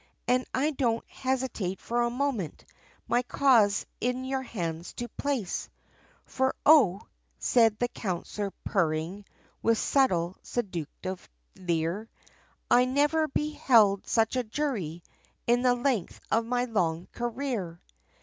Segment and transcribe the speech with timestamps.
[0.27, 2.65] And I don't hesitate for a moment,
[3.07, 5.69] my cause in your hands to place,
[6.25, 7.03] For O,"
[7.37, 9.25] said the counsellor, purring,
[9.61, 12.09] with subtle seductive leer,
[12.71, 15.03] "I never beheld such a jury,
[15.45, 17.79] in the length of my long career!